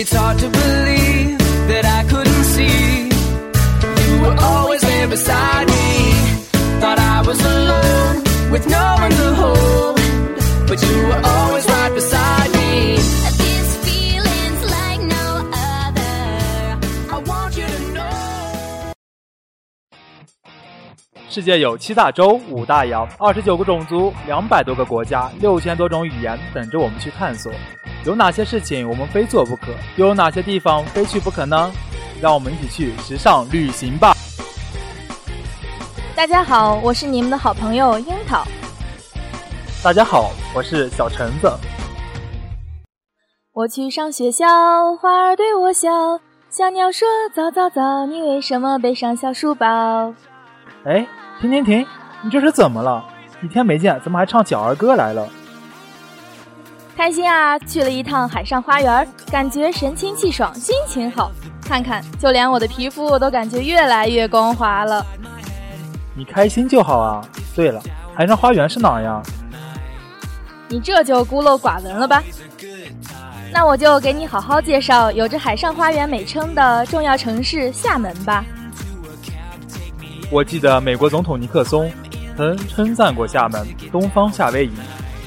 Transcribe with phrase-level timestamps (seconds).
[0.00, 0.87] It's hard to believe
[21.30, 27.52] 世界有七大洲、五大洋、二十九个种族、两百多个国家、六千多种语言等着我们去探索。
[28.06, 29.66] 有哪些事情我们非做不可？
[29.96, 31.70] 又有哪些地方非去不可呢？
[32.18, 34.14] 让我们一起去时尚旅行吧！
[36.16, 38.42] 大家好，我是你们的好朋友樱桃。
[39.84, 41.52] 大家好，我是小橙子。
[43.52, 45.90] 我去上学校，花儿对我笑，
[46.48, 50.14] 小鸟说早早早，你为什么背上小书包？
[50.84, 51.06] 哎，
[51.40, 51.86] 停停停！
[52.22, 53.04] 你这是怎么了？
[53.40, 55.28] 一天没见，怎么还唱小儿歌来了？
[56.96, 57.56] 开心啊！
[57.60, 61.30] 去了一趟海上花园，感觉神清气爽，心情好。
[61.62, 65.06] 看看，就连我的皮肤都感觉越来越光滑了。
[66.14, 67.24] 你开心就好啊。
[67.54, 67.80] 对了，
[68.16, 69.22] 海上花园是哪儿呀？
[70.68, 72.20] 你这就孤陋寡闻了吧？
[73.52, 78.44] 那我就给你好好介绍有着“海上花园”美称的重要城市厦门吧。
[80.30, 81.90] 我记得美国总统尼克松
[82.36, 84.72] 曾称赞过厦门“东方夏威夷”。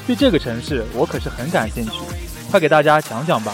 [0.06, 1.92] 对这个城市，我可是很感兴趣，
[2.52, 3.52] 快给大家讲讲吧。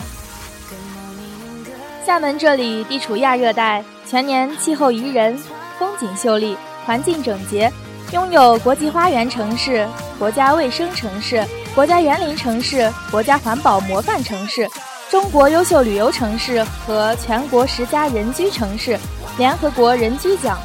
[2.05, 5.37] 厦门这里地处亚热带，全年气候宜人，
[5.79, 7.71] 风景秀丽，环境整洁，
[8.11, 9.87] 拥有国际花园城市、
[10.19, 14.69] 国家卫生城市、国家园林城市、国家环保模范城市、
[15.09, 18.99] 中国优秀旅游城市和全国十佳人居城市、
[19.37, 20.57] 联合国人居奖、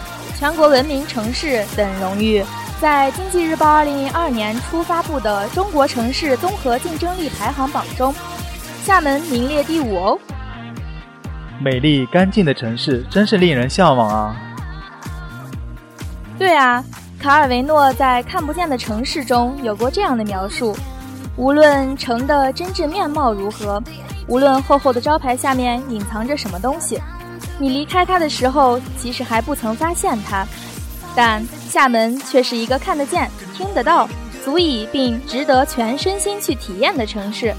[0.43, 2.45] 全国文明城市等荣誉。
[2.81, 8.13] 在经济日报二零零二年初发布的中国城市综合竞争力排行榜中，
[8.83, 10.19] 厦门名列第五哦。
[11.61, 14.37] 美丽干净的城市真是令人向往啊！
[16.37, 16.83] 对啊，
[17.21, 20.77] 卡尔维诺在《看不见的城市》中有过这样的描述：
[21.37, 23.81] 无论城的真正面貌如何，
[24.27, 27.01] 无论厚厚的招牌下面隐藏着什么东西，
[27.63, 30.45] 你离开它的时候，其实还不曾发现它。
[31.15, 31.41] 但
[31.71, 34.09] 厦门却是一个看得见、听得到、
[34.45, 37.55] 足以并值得全身心去体验的城市。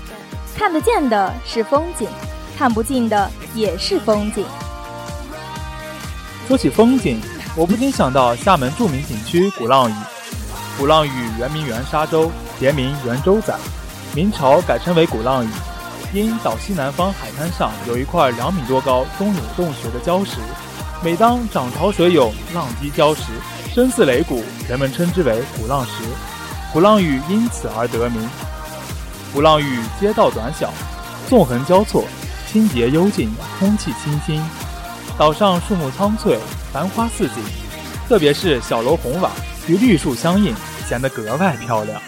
[0.57, 2.09] 看得见的是风景，
[2.57, 4.43] 看不见的也是风景。
[6.49, 7.21] 说起风景，
[7.55, 9.93] 我不禁想到厦门著名景区鼓浪屿。
[10.77, 13.57] 鼓浪屿原名元沙洲，别名圆洲仔，
[14.13, 15.49] 明朝改称为鼓浪屿，
[16.13, 20.37] 因岛西南方海滩上有一块两米多高、中有洞穴的礁石。
[21.03, 23.23] 每当涨潮水涌，浪击礁石，
[23.73, 26.03] 声似擂鼓，人们称之为鼓浪石。
[26.71, 28.29] 鼓浪屿因此而得名。
[29.33, 30.71] 鼓浪屿街道短小，
[31.27, 32.05] 纵横交错，
[32.47, 34.39] 清洁幽静，空气清新。
[35.17, 36.37] 岛上树木苍翠，
[36.71, 37.43] 繁花似锦，
[38.07, 39.31] 特别是小楼红瓦
[39.65, 40.53] 与绿树相映，
[40.87, 41.99] 显得格外漂亮。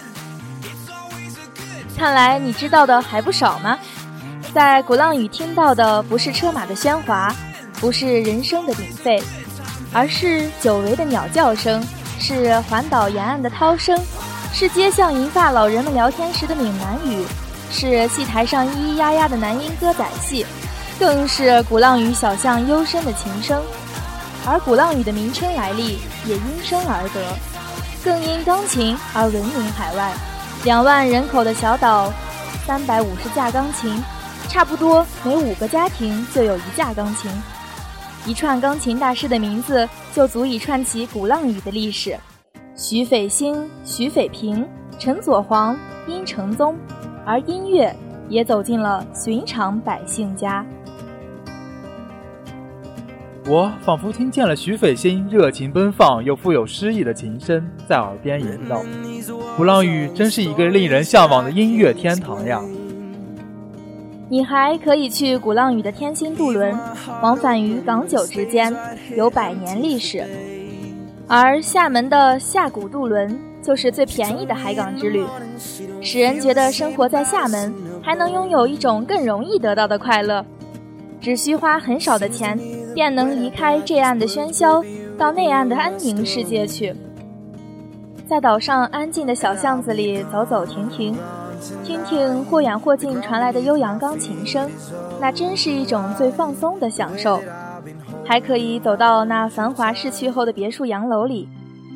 [1.96, 3.78] 看来你知道的还不少吗？
[4.54, 7.34] 在鼓浪屿听到的不是车马的喧哗。
[7.78, 9.22] 不是人声的鼎沸，
[9.92, 11.86] 而是久违的鸟叫声，
[12.18, 13.94] 是环岛沿岸的涛声，
[14.50, 17.22] 是街巷银发老人们聊天时的闽南语，
[17.70, 20.46] 是戏台上咿咿呀呀的男音歌仔戏，
[20.98, 23.62] 更是鼓浪屿小巷幽深的琴声。
[24.46, 27.20] 而鼓浪屿的名称来历也因声而得，
[28.02, 30.14] 更因钢琴而闻名海外。
[30.64, 32.12] 两万人口的小岛，
[32.66, 34.02] 三百五十架钢琴，
[34.48, 37.30] 差不多每五个家庭就有一架钢琴。
[38.26, 42.18] 一串钢琴大师的名字就足以串起鼓浪屿的历史：
[42.74, 44.66] 徐斐兴、徐斐平、
[44.98, 45.78] 陈佐黄、
[46.08, 46.74] 殷承宗，
[47.24, 47.94] 而音乐
[48.28, 50.66] 也走进了寻常百姓家。
[53.48, 58.82] 我仿佛听见了徐斐欣热情奔放又富有诗意的琴声在耳边吟绕。
[59.56, 62.60] 鼓浪屿真是一个令人向往的音乐天堂呀！
[64.28, 66.76] 你还可以去鼓浪屿的天星渡轮，
[67.22, 68.74] 往返于港九之间，
[69.16, 70.26] 有百年历史。
[71.28, 75.24] 而厦门的厦鼓渡轮就是最便宜的海港之旅，
[76.02, 77.72] 使人觉得生活在厦门
[78.02, 80.44] 还能拥有一种更容易得到的快乐，
[81.20, 82.58] 只需花很少的钱，
[82.96, 84.82] 便能离开这岸的喧嚣，
[85.18, 86.96] 到那岸的安宁世界去，
[88.26, 91.14] 在岛上安静的小巷子里走走停停。
[91.84, 94.70] 听听或远或近传来的悠扬钢琴声，
[95.20, 97.38] 那真是一种最放松的享受。
[98.24, 101.46] 还可以走到那繁华逝去后的别墅洋楼里，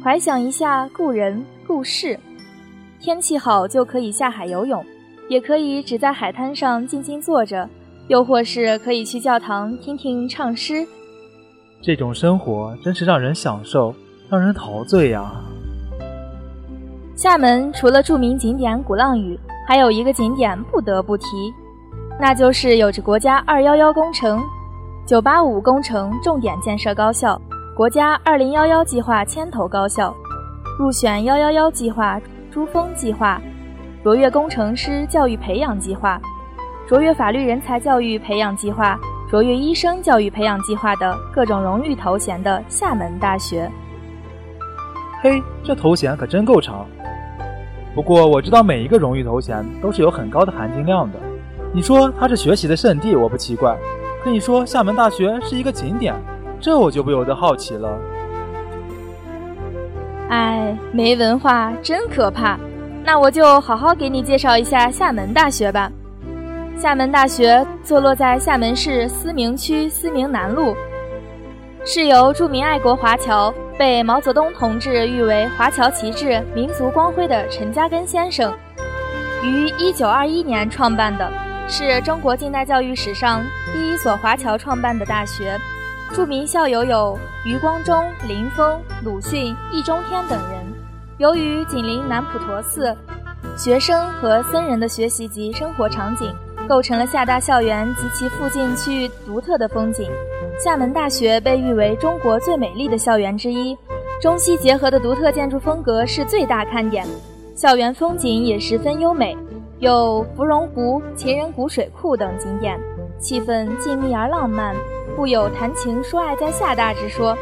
[0.04, 2.18] 怀想一下故人故事。
[3.00, 4.84] 天气好就可以下海游泳，
[5.30, 7.66] 也可以只在海滩上静静坐着，
[8.10, 10.84] 又或是可以去教堂听听唱诗。
[11.80, 13.94] 这种生活真是让人享受，
[14.28, 15.30] 让人陶醉呀！
[17.14, 21.24] 厦门除了著名景点鼓浪屿，还有一个景点不得不提，
[22.20, 24.42] 那就是有着国家“二幺幺”工程、
[25.06, 27.40] “九八五”工程重点建设高校、
[27.76, 30.12] 国家“二零幺幺”计划牵头高校、
[30.80, 32.20] 入选“幺幺幺”计划、
[32.50, 33.40] 珠峰计划、
[34.02, 36.20] 卓越工程师教育培养计划。
[36.90, 38.98] 卓越法律人才教育培养计划、
[39.30, 43.70] 卓越医生教育培养计划的各种荣誉头衔的厦门大学。
[45.22, 46.84] 嘿，这头衔可真够长。
[47.94, 51.18] 不过我知道每一个荣誉头衔都是有很高的含金量的。
[51.72, 53.76] 你说它是学习的圣地，我不奇怪；
[54.24, 56.12] 可你说厦门大学是一个景点，
[56.58, 57.96] 这我就不由得好奇了。
[60.28, 62.58] 哎，没文化真可怕。
[63.04, 65.88] 那我就好好给你介绍一下厦门大学吧。
[66.80, 70.74] 厦门大学坐落在厦门市思明区思明南路，
[71.84, 78.50] 是由著名爱国华侨、被毛泽东同志誉为“华侨旗帜、民族光辉”的陈嘉庚先生
[79.44, 81.30] 于1921年创办的，
[81.68, 83.42] 是中国近代教育史上
[83.74, 85.58] 第一所华侨创办的大学。
[86.14, 90.64] 著名校友有余光中、林峰、鲁迅、易中天等人。
[91.18, 92.96] 由于紧邻南普陀寺，
[93.54, 96.34] 学生和僧人的学习及生活场景。
[96.70, 100.08] 构成了厦大校园及其附近区域独特的风景。
[100.56, 103.76] 厦门大学被誉为中国最美丽的校园之一，
[104.22, 107.04] 中西结合的独特建筑风格是最大看点。
[107.56, 109.36] 校园风景也十分优美，
[109.80, 112.78] 有芙蓉湖、情人谷水库等景点，
[113.18, 114.72] 气氛静谧而浪漫，
[115.16, 117.36] 故有谈情说爱在厦大之说。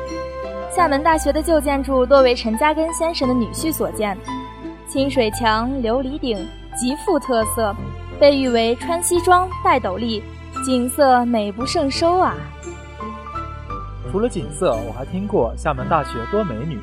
[0.71, 4.17] 厦门大学的旧建筑多为陈嘉庚先生的女婿所建，
[4.89, 7.77] 清水墙、琉璃顶，极富特色。
[8.19, 10.23] 被誉为穿西装戴斗笠，
[10.65, 12.35] 景色美不胜收啊！
[14.11, 16.81] 除了景色，我还听过厦门大学多美女。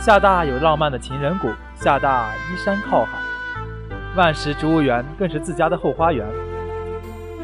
[0.00, 3.10] 厦大有浪漫的情人谷，厦大依山靠海，
[4.16, 6.26] 万石植物园更是自家的后花园。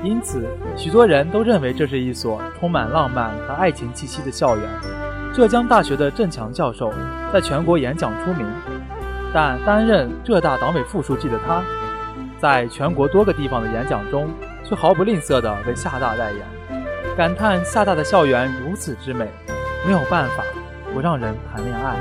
[0.03, 0.45] 因此，
[0.77, 4.69] 许多人都认为这是一所充满浪漫和爱情气息的校园。
[5.33, 6.93] 浙江大学的郑强教授
[7.33, 8.45] 在全国演讲出名，
[9.33, 11.63] 但担任浙大党委副书记的他。
[12.41, 14.31] 在全国多个地方的演讲中，
[14.65, 16.47] 却毫不吝啬地为厦大代言，
[17.17, 19.29] 感叹厦大的校园如此之美，
[19.85, 20.45] 没有办法
[20.95, 21.97] 不让人谈恋爱。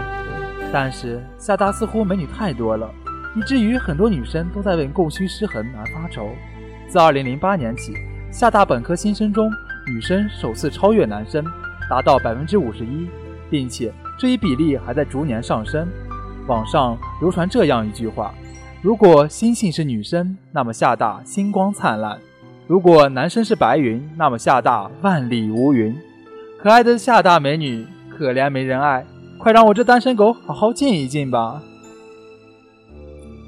[0.71, 2.87] 但是厦大似乎美女太多了，
[3.35, 6.29] 以至于很多女生都在为供需失衡而发愁。
[6.87, 7.93] 自2008年起，
[8.31, 9.49] 厦大本科新生中
[9.87, 11.43] 女生首次超越男生，
[11.89, 13.09] 达到百分之五十一，
[13.49, 15.87] 并且这一比例还在逐年上升。
[16.45, 18.31] 网上流传这样一句话。
[18.81, 22.17] 如果星星是女生，那么厦大星光灿烂；
[22.67, 25.95] 如果男生是白云，那么厦大万里无云。
[26.59, 29.03] 可爱的厦大美女，可怜没人爱，
[29.39, 31.61] 快让我这单身狗好好静一静吧！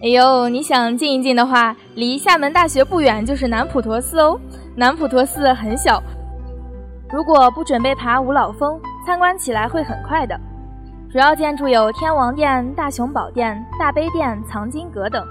[0.02, 4.40] 哎呦，你想静一静的话，离厦门大学不远就是南普陀寺哦。
[4.76, 6.02] 南普陀寺很小，
[7.12, 10.40] 如果不准备爬五老峰，参观起来会很快的。
[11.12, 15.26] 主要建筑有天王殿、大雄宝殿、大悲殿、藏经阁等，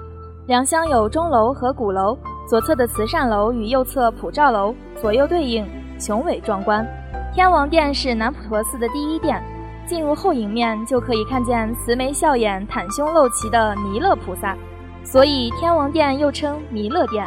[0.49, 5.65] 两厢有钟楼和鼓楼，左侧的慈善楼与右侧普照楼左右对应，
[5.97, 6.85] 雄伟壮观。
[7.33, 9.41] 天王殿是南普陀寺的第一殿，
[9.87, 14.57] 进入后迎面就可以看见慈眉笑眼、袒胸露脐的弥勒菩萨，
[15.05, 17.25] 所以天王殿又称弥勒殿。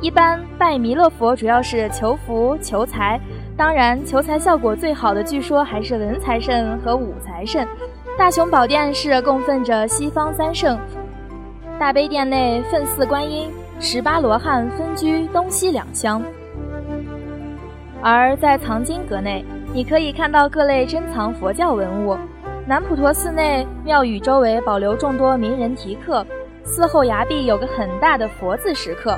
[0.00, 3.20] 一般拜弥勒佛主要是求福求财。
[3.56, 7.66] 当然，求财效果最好的，据说还是文财神和武财神。
[8.18, 10.76] 大雄宝殿是供奉着西方三圣，
[11.78, 13.48] 大悲殿内奉祀观音、
[13.78, 16.20] 十八罗汉分居东西两厢。
[18.02, 22.18] 而在藏经阁内，你可以看到各类珍藏佛教文物。
[22.66, 26.26] 南普陀寺内庙宇周围保留众多名人题刻，
[26.64, 29.16] 寺后崖壁有个很大的佛字石刻，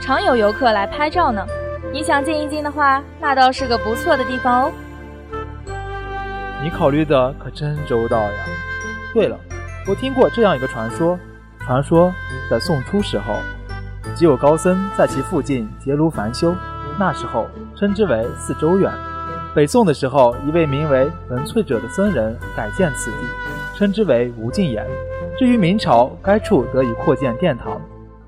[0.00, 1.46] 常有游客来拍照呢。
[1.92, 4.72] 你想静一静的话，那倒是个不错的地方哦。
[6.62, 8.44] 你考虑的可真周到呀！
[9.14, 9.38] 对了，
[9.86, 11.18] 我听过这样一个传说：
[11.60, 12.12] 传说
[12.50, 13.36] 在宋初时候，
[14.14, 16.52] 即有高僧在其附近结庐凡修，
[16.98, 17.46] 那时候
[17.76, 18.92] 称之为四周远。
[19.54, 23.18] 北宋的时候，一位名为文萃者的僧人改建此地，
[23.76, 24.84] 称之为无尽岩。
[25.38, 27.80] 至于明朝，该处得以扩建殿堂，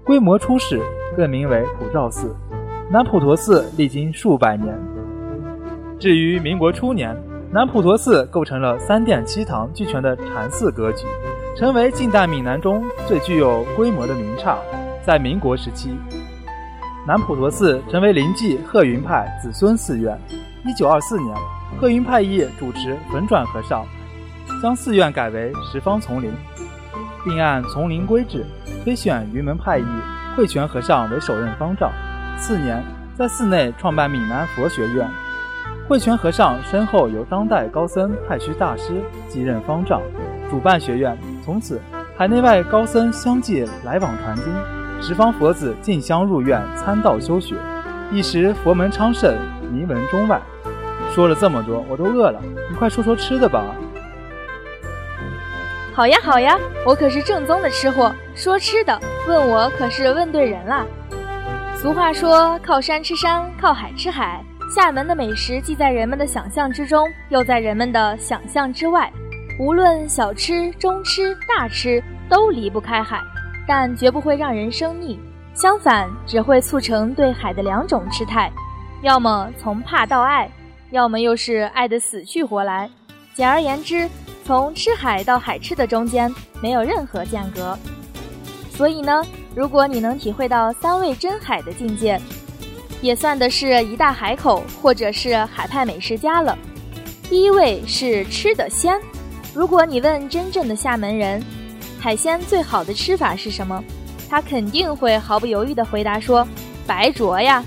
[0.04, 0.80] 规模初始，
[1.16, 2.34] 更名为普照寺。
[2.92, 4.72] 南普陀寺历经数百年。
[5.98, 7.16] 至于民国初年，
[7.52, 11.04] 南普陀寺构成了三殿七堂俱全的禅寺格局，
[11.58, 14.56] 成为近代闽南中最具有规模的名刹。
[15.04, 15.90] 在民国时期，
[17.04, 20.16] 南普陀寺成为临济鹤云派子孙寺院。
[20.64, 21.36] 一九二四年，
[21.80, 23.84] 鹤云派义主持粉转和尚，
[24.62, 26.32] 将寺院改为十方丛林，
[27.24, 28.46] 并按丛林规制
[28.84, 29.84] 推选云门派义
[30.36, 31.90] 慧泉和尚为首任方丈。
[32.38, 32.80] 次年，
[33.18, 35.10] 在寺内创办闽南佛学院。
[35.90, 40.00] 慧泉和尚身后由当代高僧太虚大师继任方丈，
[40.48, 41.18] 主办学院。
[41.44, 41.80] 从此，
[42.16, 44.44] 海内外高僧相继来往传经，
[45.02, 47.56] 十方佛子竞相入院参道修学，
[48.12, 49.36] 一时佛门昌盛，
[49.72, 50.40] 名闻中外。
[51.12, 53.64] 说了这么多，我都饿了，你快说说吃的吧。
[55.92, 56.56] 好呀好呀，
[56.86, 60.86] 我可是正宗的吃货，说吃的，问我可是问对人了。
[61.74, 64.40] 俗话说，靠山吃山，靠海吃海。
[64.72, 69.12] 厦门的美食既在人们的想象之中，又在人们的想象之外。
[69.58, 73.20] 无论小吃、中吃、大吃，都离不开海，
[73.66, 75.18] 但绝不会让人生腻。
[75.54, 78.48] 相反，只会促成对海的两种吃态：
[79.02, 80.48] 要么从怕到爱，
[80.92, 82.88] 要么又是爱得死去活来。
[83.34, 84.08] 简而言之，
[84.44, 87.76] 从吃海到海吃的中间没有任何间隔。
[88.70, 89.20] 所以呢，
[89.52, 92.20] 如果你能体会到三味真海的境界，
[93.00, 96.56] 也算的是一大海口，或者是海派美食家了。
[97.28, 98.98] 第一位是吃的鲜。
[99.54, 101.42] 如果你问真正的厦门人，
[101.98, 103.82] 海鲜最好的吃法是什么，
[104.28, 106.46] 他肯定会毫不犹豫地回答说：
[106.86, 107.64] 白灼呀，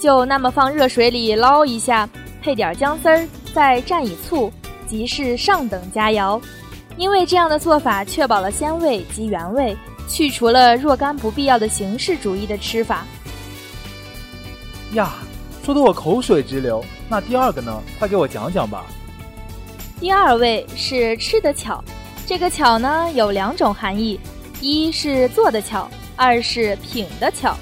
[0.00, 2.08] 就那么放热水里捞一下，
[2.42, 4.52] 配点姜丝儿，再蘸以醋，
[4.86, 6.40] 即是上等佳肴。
[6.96, 9.76] 因为这样的做法确保了鲜味及原味，
[10.08, 13.04] 去除了若干不必要的形式主义的吃法。
[14.92, 15.14] 呀，
[15.64, 16.84] 说得我口水直流。
[17.08, 17.82] 那第二个呢？
[17.98, 18.84] 快给我讲讲吧。
[20.00, 21.82] 第二位是吃得巧，
[22.26, 24.18] 这个巧呢有两种含义，
[24.60, 27.56] 一是做的巧，二是品的巧。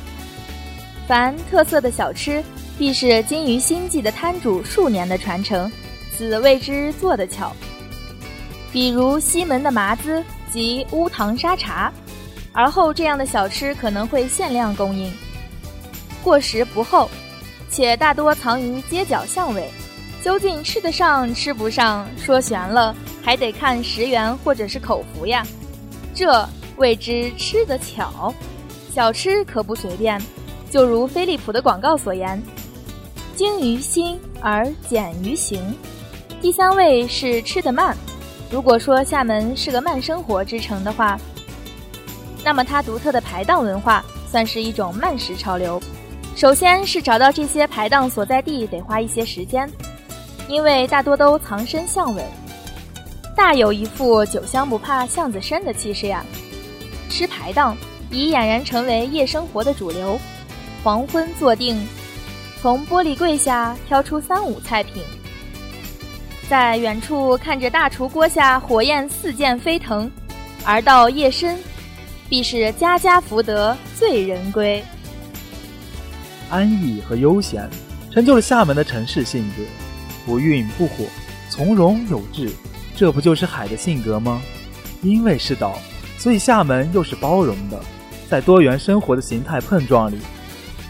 [1.06, 2.42] 凡特色的小吃，
[2.78, 5.70] 必是精于心计的摊主数年的传承，
[6.16, 7.52] 此谓之做的巧。
[8.72, 11.92] 比如西门的麻子及乌糖沙茶，
[12.52, 15.12] 而后这样的小吃可能会限量供应，
[16.22, 17.10] 过时不候。
[17.74, 19.66] 且大多藏于街角巷尾，
[20.22, 25.42] 究竟吃得上吃不上，说悬了还得看食缘或者是口福呀。
[26.14, 28.34] 这谓之吃得巧，
[28.94, 30.20] 小吃可不随便。
[30.70, 32.42] 就如飞利浦的广告所言
[33.34, 35.74] ：“精于心而简于行。”
[36.42, 37.96] 第三位是吃得慢。
[38.50, 41.18] 如果说厦门是个慢生活之城的话，
[42.44, 45.80] 那么它独特的排档文化算是一种慢食潮流。
[46.42, 49.70] 首先是找到这些排档所在地得花一些时间，
[50.48, 52.24] 因为大多都藏身巷尾，
[53.36, 56.24] 大有一副酒香不怕巷子深的气势呀。
[57.08, 57.76] 吃排档
[58.10, 60.18] 已俨然成为夜生活的主流。
[60.82, 61.80] 黄昏坐定，
[62.60, 65.00] 从玻璃柜下挑出三五菜品，
[66.48, 70.10] 在远处看着大厨锅下火焰四溅飞腾，
[70.64, 71.56] 而到夜深，
[72.28, 74.82] 必是家家福德醉人归。
[76.52, 77.66] 安逸和悠闲，
[78.10, 79.62] 成就了厦门的城市性格，
[80.26, 81.06] 不愠不火，
[81.48, 82.52] 从容有致，
[82.94, 84.42] 这不就是海的性格吗？
[85.00, 85.78] 因为是岛，
[86.18, 87.80] 所以厦门又是包容的，
[88.28, 90.18] 在多元生活的形态碰撞里，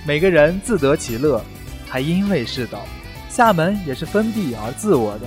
[0.05, 1.41] 每个人自得其乐。
[1.87, 2.83] 还因为是岛，
[3.29, 5.27] 厦门也是封闭而自我的，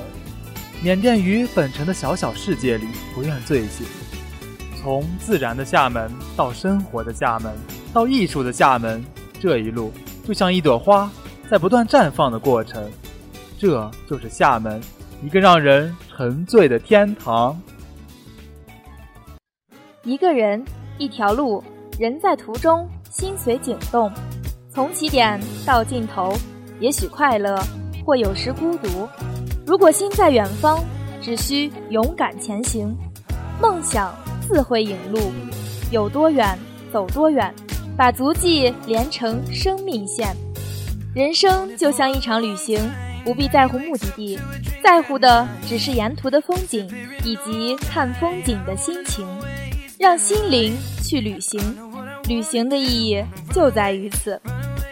[0.81, 3.87] 缅甸于本城的小小世界里不愿醉醒。
[4.81, 7.53] 从自然的厦门到生活的厦门，
[7.93, 9.01] 到艺术的厦门，
[9.39, 9.93] 这一路。
[10.27, 11.09] 就像一朵花
[11.49, 12.83] 在不断绽放的过程，
[13.59, 14.81] 这就是厦门，
[15.23, 17.59] 一个让人沉醉的天堂。
[20.03, 20.63] 一个人，
[20.97, 21.63] 一条路，
[21.99, 24.11] 人在途中，心随景动，
[24.71, 26.33] 从起点到尽头，
[26.79, 27.55] 也许快乐，
[28.03, 29.07] 或有时孤独。
[29.65, 30.83] 如果心在远方，
[31.21, 32.95] 只需勇敢前行，
[33.61, 34.13] 梦想
[34.47, 35.31] 自会引路，
[35.91, 36.57] 有多远，
[36.91, 37.53] 走多远。
[37.97, 40.35] 把足迹连成生命线，
[41.13, 42.77] 人生就像一场旅行，
[43.23, 44.37] 不必在乎目的地，
[44.83, 46.89] 在乎的只是沿途的风景
[47.23, 49.25] 以及看风景的心情。
[49.97, 51.61] 让心灵去旅行，
[52.27, 53.23] 旅行的意义
[53.53, 54.39] 就在于此。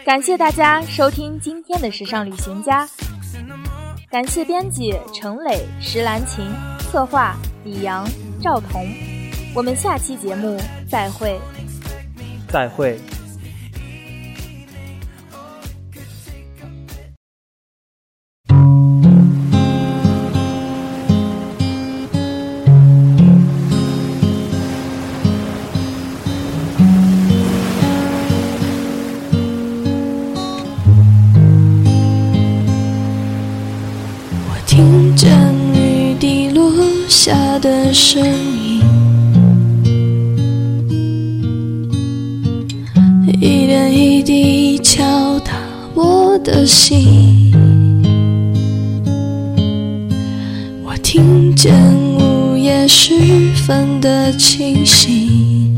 [0.02, 2.88] 感谢大家收听今天的时尚旅行家，
[4.10, 6.46] 感谢编辑程磊、石兰琴，
[6.90, 8.08] 策划李阳、
[8.40, 8.86] 赵彤。
[9.54, 10.58] 我们下期节目
[10.88, 11.38] 再会。
[12.54, 12.96] 再会。
[34.46, 35.28] 我听见
[35.74, 36.72] 雨滴落
[37.08, 38.63] 下的声音。
[46.66, 47.52] 心。
[50.82, 51.74] 我听见
[52.18, 53.14] 午夜时
[53.66, 55.74] 分的清醒，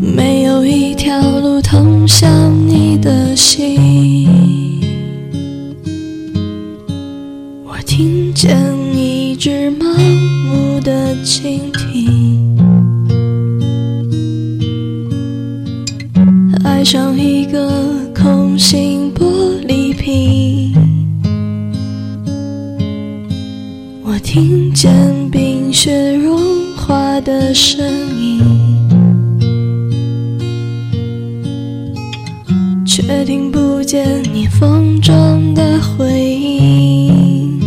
[0.00, 3.78] 没有一条路通向你的心。
[7.64, 8.56] 我听见
[8.94, 9.84] 一只盲
[10.46, 11.69] 目的蜻
[16.80, 17.68] 爱上一个
[18.14, 19.22] 空心玻
[19.66, 20.72] 璃瓶。
[24.02, 24.90] 我听见
[25.30, 26.40] 冰雪融
[26.74, 27.86] 化的声
[28.18, 28.40] 音，
[32.86, 37.60] 却听不见你风中的回音。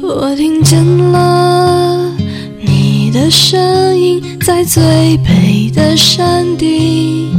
[0.00, 2.16] 我听见了
[2.60, 3.58] 你的声
[3.98, 3.99] 音，
[4.44, 4.82] 在最
[5.18, 7.30] 北的山顶。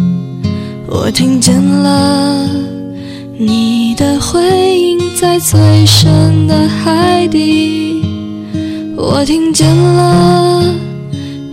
[0.88, 2.48] 我听见了
[3.38, 4.40] 你的回
[4.78, 8.04] 音，在最深的海底。
[8.96, 10.64] 我听见了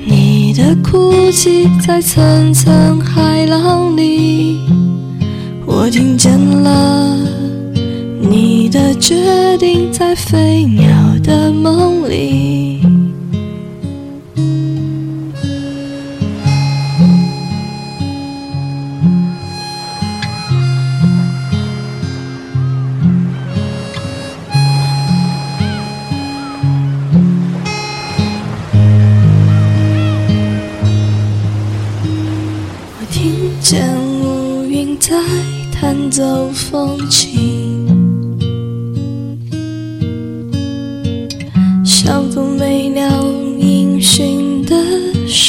[0.07, 4.59] 你的哭泣，在层层海浪里。
[5.65, 7.17] 我听见了
[8.21, 10.87] 你的决定，在飞鸟
[11.23, 12.78] 的梦里。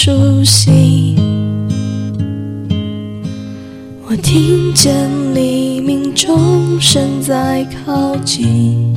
[0.01, 1.13] 熟悉。
[4.07, 4.95] 我听见
[5.35, 8.95] 黎明钟声在靠近，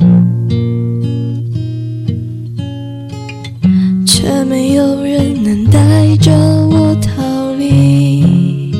[4.07, 8.71] 却没有人能带着我逃离。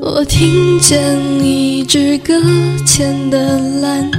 [0.00, 2.34] 我听见一支搁
[2.84, 4.10] 浅的蓝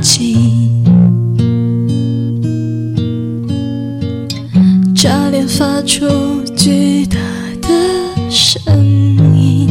[5.75, 6.05] 发出
[6.55, 7.17] 巨大
[7.61, 7.67] 的
[8.29, 8.63] 声
[9.35, 9.69] 音。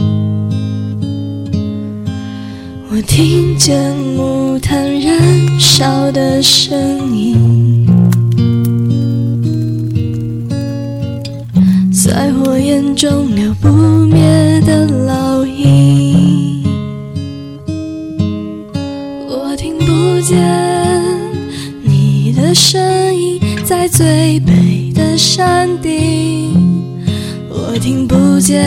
[2.91, 7.87] 我听见木炭燃烧的声音，
[11.91, 13.69] 在火焰中留不
[14.05, 16.63] 灭的烙印。
[19.27, 20.37] 我听不见
[21.83, 24.53] 你的声音，在最北
[25.17, 26.55] 山顶。
[27.49, 28.65] 我听不见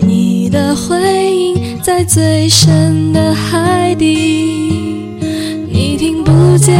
[0.00, 0.96] 你的回
[1.34, 5.14] 音，在最深的海底。
[5.70, 6.78] 你听不见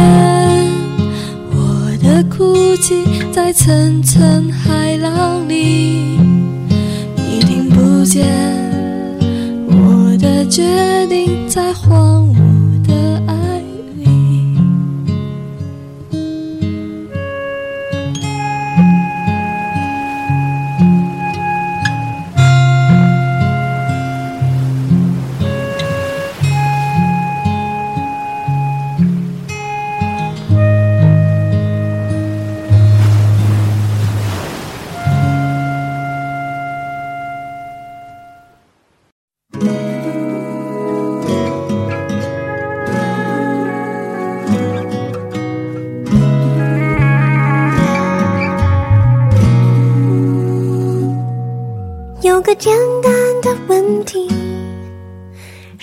[1.51, 6.17] 我的哭泣，在层层海浪里。
[7.15, 8.25] 你听不见
[9.67, 12.24] 我的决定，在荒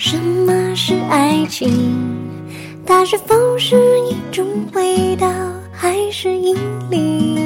[0.05, 1.71] 什么是爱情？
[2.85, 5.29] 它是否是一种味道，
[5.71, 6.57] 还是引
[6.89, 7.39] 力？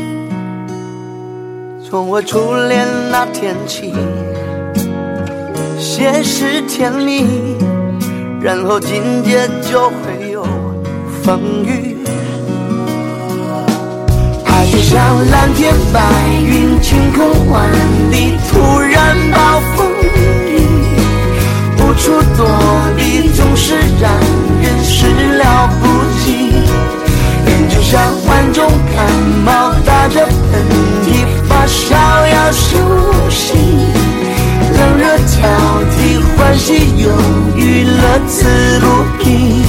[1.88, 3.93] 从我初恋那天起，
[5.78, 7.28] 先是甜蜜，
[8.41, 10.43] 然后紧接就会有
[11.22, 11.96] 风雨。
[14.43, 16.02] 它就像蓝天白
[16.41, 17.70] 云，晴空万
[18.10, 19.97] 里，突然暴风雨，
[21.98, 22.48] 处躲
[22.96, 24.12] 避，总是让
[24.62, 25.08] 人始
[25.38, 25.88] 料不
[26.24, 26.52] 及。
[27.46, 29.06] 人就像患重感
[29.44, 30.66] 冒，打着喷
[31.04, 31.96] 嚏，发烧
[32.28, 32.78] 要休
[33.30, 33.58] 息，
[34.74, 35.42] 冷热交
[35.92, 37.10] 替，欢喜忧
[37.56, 38.86] 郁乐此不
[39.24, 39.64] 疲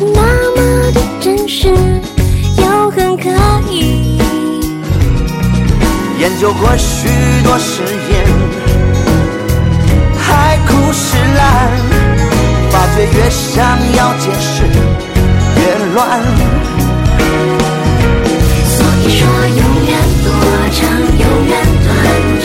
[0.00, 1.68] 那么的真实
[2.56, 3.28] 又很可
[3.70, 4.18] 疑
[6.18, 7.08] 研究过许
[7.44, 8.26] 多誓言
[10.16, 11.70] 海枯石烂
[12.70, 14.62] 发觉越想要解释
[15.56, 16.22] 越乱
[18.64, 19.90] 所以说永远
[20.24, 20.30] 多
[20.72, 20.80] 长
[21.18, 21.52] 永远
[21.84, 22.39] 短。